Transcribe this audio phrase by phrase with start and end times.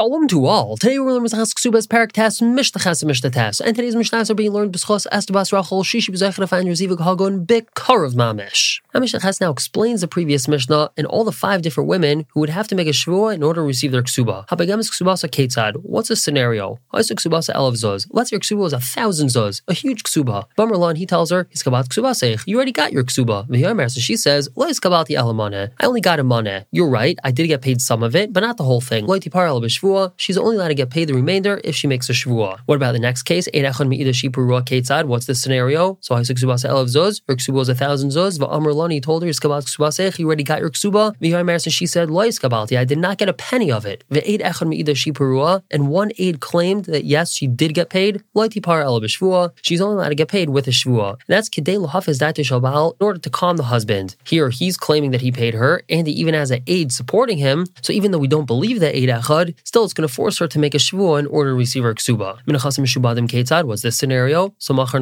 [0.00, 0.78] Shalom to all.
[0.78, 3.60] Today we're learning Mizachas Ksubas Parak Tas Mishtachas Mishta Tas.
[3.60, 8.14] And today's Mishnahs are being learned B'schos Estabas Rachel Shishi B'zechra Fan Yozivik Hagon Bikarav
[8.14, 8.80] Mamish.
[8.94, 12.66] Mishnachas now explains the previous Mishnah and all the five different women who would have
[12.68, 14.46] to make a Shvua in order to receive their Ksuba.
[14.48, 15.76] Habagemis Ksubasa Ketzad.
[15.82, 16.78] What's the scenario?
[16.94, 18.06] Haisa Ksubasa Elav Zuz.
[18.10, 20.46] Let's say your Ksuba was a thousand Zuz, a huge Ksuba.
[20.56, 22.44] Bamerlan, he tells her, He's Kabat Ksubasech.
[22.46, 23.46] You already got your Ksuba.
[23.48, 25.72] V'yomer, so she says, Lois Kabati Elamane.
[25.78, 26.64] I only got a money.
[26.72, 29.06] You're right, I did get paid some of it, but not the whole thing.
[29.06, 29.46] Loitipar
[29.90, 32.58] Shvua, she's only allowed to get paid the remainder if she makes a Shvua.
[32.66, 33.48] What about the next case?
[33.52, 35.98] What's the scenario?
[36.00, 39.28] So Haisa Ksubasa Elav Zuz, her Ksuba was a thousand Zuz, V'amr Lani told her,
[39.28, 41.16] Iskabat Ksubasech, you already got your Ksuba.
[41.20, 44.04] V'yomer, so she said, Lois I did not get a penny of it.
[44.10, 48.22] Ve'ed Echad Me'ida Shipurua, and one aid claimed that yes, she did get paid.
[48.36, 51.12] Loitipar Elav Shvua, she's only allowed to get paid with a Shvua.
[51.12, 54.16] And that's Kedei Lahafiz Dati Shabal, in order to calm the husband.
[54.24, 57.66] Here, he's claiming that he paid her, and he even has an aid supporting him.
[57.82, 60.48] So even though we don't believe that aid Echad, still it's going to force her
[60.48, 62.30] to make a shvua in order to receive her ksuba.
[62.44, 64.52] Minachasim shubadim ketzad was this scenario.
[64.58, 64.98] So machar.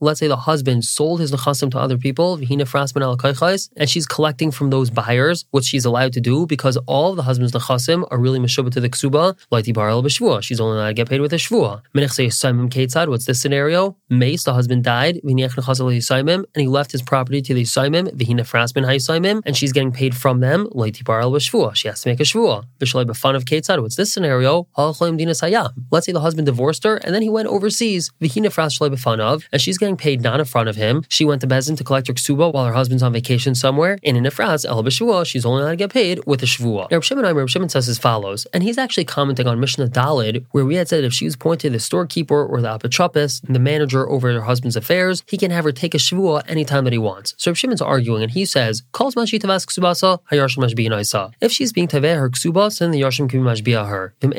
[0.00, 3.16] Let's say the husband sold his nechasim to other people, v'hina frasman al
[3.78, 7.52] and she's collecting from those buyers, which she's allowed to do because all the husband's
[7.52, 10.06] nechasim are really meshuba to the ksuba, like bar al
[10.42, 11.80] She's only allowed to get paid with a shvua.
[11.94, 13.08] Minachsei saimim ketzad.
[13.08, 13.96] What's this scenario?
[14.10, 18.44] Mace, the husband died, v'niach nechasim and he left his property to the saimim, v'hina
[18.52, 22.20] frasman ha'yisaimim, and she's getting paid from them, like bar al She has to make
[22.20, 22.66] a shvua.
[22.78, 23.61] V'shalei b'fan of ketzad.
[23.68, 24.66] What's this scenario?
[24.76, 30.22] Let's say the husband divorced her and then he went overseas, and she's getting paid
[30.22, 31.04] not in front of him.
[31.08, 34.16] She went to Bezin to collect her ksuba while her husband's on vacation somewhere, and
[34.16, 36.90] in Efras, El she's only allowed to get paid with a Shvua.
[36.90, 40.44] Now, Reb Shimon, Reb Shimon says as follows, and he's actually commenting on Mishnah Dalid,
[40.50, 43.58] where we had said if she was pointed to the storekeeper or the apotropis, the
[43.58, 46.98] manager over her husband's affairs, he can have her take a Shvua anytime that he
[46.98, 47.34] wants.
[47.38, 48.82] So Reb Shimon's arguing, and he says,
[51.40, 53.44] If she's being Taveh her Ksubas, then the Yarshim can be
[53.86, 54.14] Her.
[54.22, 54.32] If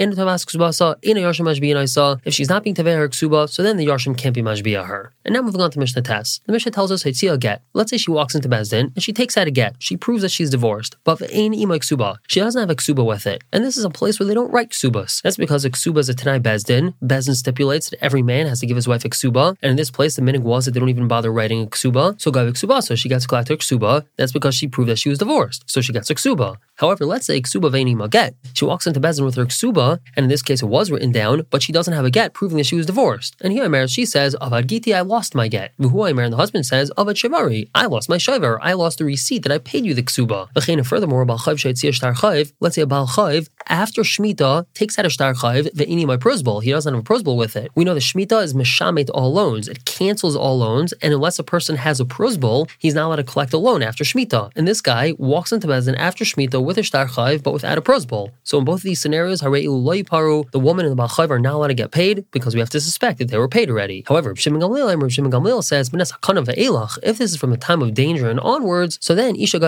[2.34, 5.14] she's not being Taveh her Ksuba, so then the Yarshim can't be Mashbiah her.
[5.26, 6.42] And now moving on to Mishnah Tess.
[6.46, 7.62] The Mishnah tells us a get.
[7.74, 9.76] Let's say she walks into Bezdin and she takes out a get.
[9.80, 12.18] She proves that she's divorced, but ain't ima Ksuba.
[12.28, 13.44] She doesn't have a Ksuba with it.
[13.52, 15.22] And this is a place where they don't write Ksubas.
[15.22, 16.94] That's because a Ksuba is a Tanai Bezdin.
[17.02, 19.56] Bezdin stipulates that every man has to give his wife a Ksuba.
[19.62, 22.20] And in this place, the minig was that they don't even bother writing a Ksuba.
[22.22, 24.06] So Gav Ksuba, so she gets a Ksuba.
[24.18, 25.64] That's because she proved that she was divorced.
[25.68, 26.58] So she gets a Ksuba.
[26.76, 28.36] However, let's say Ksuba Maget.
[28.54, 31.46] She walks into Bezin with her Ksuba, and in this case it was written down,
[31.52, 33.36] but she doesn't have a get proving that she was divorced.
[33.42, 35.74] And here Imer, she says, Avad Giti, I lost my get.
[35.80, 39.06] Vuhu Imer, and the husband says, Avad Shivari, I lost my Shivar, I lost the
[39.06, 40.48] receipt that I paid you the Ksuba.
[40.86, 46.18] Furthermore, let's say a Baal Chayv, after Shemitah, takes out a Shtar Chayv, Ve'ini my
[46.18, 46.62] prosbol.
[46.62, 47.72] He doesn't have a prosbol with it.
[47.76, 49.68] We know the Shemitah is Meshamet all loans.
[49.68, 53.24] It cancels all loans, and unless a person has a prosbol, he's not allowed to
[53.24, 54.52] collect a loan after Shemitah.
[54.56, 57.82] And this guy walks into Bezin after Shemitah with a Shtar Chayv, but without a
[57.82, 58.32] prosbol.
[58.44, 61.68] So in both of these scenarios, paru, the woman and the Balchayv are not allowed
[61.68, 64.04] to get paid because we have to suspect that they were paid already.
[64.08, 68.40] However, Shimon Gamliel, Shimon Gamliel says, if this is from a time of danger and
[68.40, 69.60] onwards, so then Isha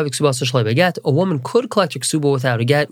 [1.06, 2.90] a woman could collect her ksuba without a get,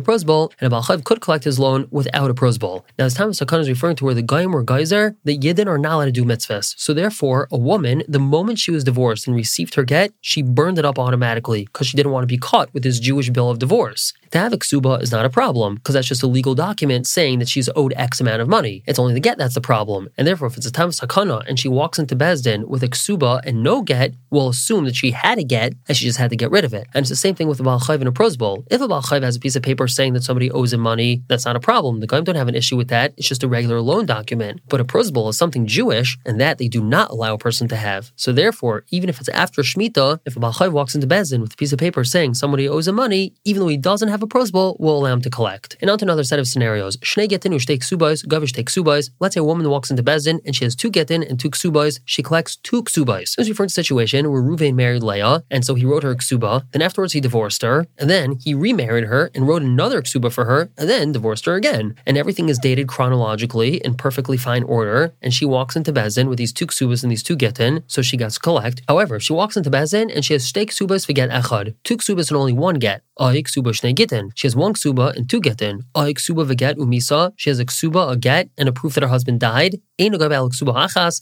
[0.00, 2.84] Ubalchayv Gav prosbol, and a Balchayv could collect his loan without a prosbol.
[2.98, 5.66] Now, this time of Sakana is referring to where the Gaim were geyser, the Yidden
[5.66, 6.74] are not allowed to do mitzvahs.
[6.78, 10.78] So therefore, a woman, the moment she was divorced and received her get, she burned
[10.78, 13.58] it up automatically because she didn't want to be caught with this Jewish bill of
[13.58, 14.12] divorce.
[14.32, 17.40] To have a ksuba is not a problem because that's just a legal document saying
[17.40, 18.84] that she's owed X amount of money.
[18.86, 20.08] It's only the get that's the problem.
[20.16, 23.40] And therefore, if it's a of sakana and she walks into Bezdin with a ksuba
[23.44, 26.36] and no get, we'll assume that she had a get and she just had to
[26.36, 26.86] get rid of it.
[26.94, 28.64] And it's the same thing with a Baal and a prosbol.
[28.70, 31.44] If a Baal has a piece of paper saying that somebody owes him money, that's
[31.44, 31.98] not a problem.
[31.98, 33.12] The Goyim don't have an issue with that.
[33.16, 34.60] It's just a regular loan document.
[34.68, 37.76] But a prosbol is something Jewish, and that they do not allow a person to
[37.76, 38.12] have.
[38.14, 41.56] So therefore, even if it's after Shemitah, if a Baal walks into Bezdin with a
[41.56, 44.78] piece of paper saying somebody owes him money, even though he doesn't have a prosbol,
[44.80, 45.76] will allow him to collect.
[45.80, 46.96] And on to another set of scenarios.
[46.98, 49.10] Shnei getin ushtei ksubais, gavish take ksubais.
[49.20, 52.00] Let's say a woman walks into Bezdin and she has two getin and two ksubais.
[52.04, 53.36] She collects two ksubais.
[53.36, 56.14] This is referring to a situation where Ruvain married Leah, and so he wrote her
[56.14, 56.64] ksuba.
[56.72, 60.46] Then afterwards he divorced her, and then he remarried her and wrote another ksuba for
[60.46, 61.94] her, and then divorced her again.
[62.06, 65.12] And everything is dated chronologically in perfectly fine order.
[65.20, 68.16] And she walks into Bezdin with these two ksubas and these two getin, so she
[68.16, 68.82] gets collect.
[68.88, 72.36] However, she walks into Bezdin and she has shtei ksubas get echad, two ksubas and
[72.36, 73.94] only one get, ay ksuba shnei
[74.34, 75.80] She has one ksuba and two getin.
[75.94, 77.32] Ay ksuba veget umisa.
[77.36, 79.76] She has a ksuba, a get, and a proof that her husband died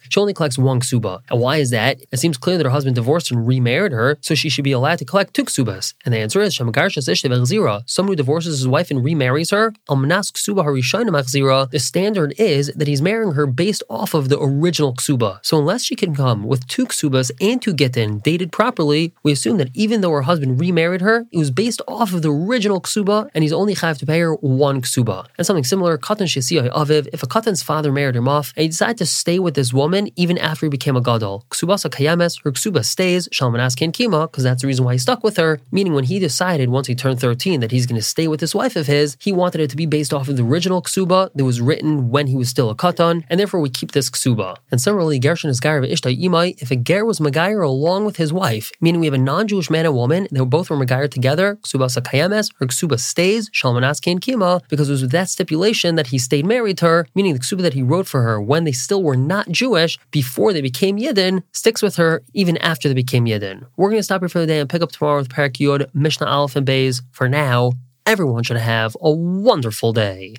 [0.08, 1.20] she only collects one ksuba.
[1.30, 1.98] And why is that?
[2.12, 4.98] It seems clear that her husband divorced and remarried her, so she should be allowed
[4.98, 5.94] to collect two ksubas.
[6.04, 12.72] And the answer is someone who divorces his wife and remarries her, the standard is
[12.74, 15.38] that he's marrying her based off of the original ksuba.
[15.42, 19.58] So unless she can come with two ksubas and two gittin dated properly, we assume
[19.58, 23.28] that even though her husband remarried her, it was based off of the original ksuba,
[23.34, 25.26] and he's only have to pay her one ksuba.
[25.36, 29.38] And something similar, katan if a katan's father married him off, and decided to stay
[29.38, 33.76] with this woman even after he became a gadol, ksubasa kayames, her ksuba stays, shalmanas
[33.76, 36.68] ken kima, because that's the reason why he stuck with her, meaning when he decided
[36.68, 39.32] once he turned 13 that he's going to stay with this wife of his, he
[39.32, 42.36] wanted it to be based off of the original ksuba that was written when he
[42.36, 44.56] was still a katan, and therefore we keep this ksuba.
[44.70, 48.32] And similarly, gershon is gair ishta imai, if a ger was magayer along with his
[48.32, 52.02] wife, meaning we have a non-Jewish man and woman, they both were magayer together, ksubasa
[52.02, 56.18] kayames, her ksuba stays, shalmanas ken kima, because it was with that stipulation that he
[56.18, 59.04] stayed married to her, meaning the ksuba that he wrote for her when they still
[59.04, 63.64] were not Jewish before they became Yidden sticks with her even after they became Yidden.
[63.76, 65.88] We're going to stop here for the day and pick up tomorrow with Parak Yod,
[65.94, 67.00] Mishnah Aleph and Bays.
[67.12, 67.74] For now,
[68.04, 70.34] everyone should have a wonderful day.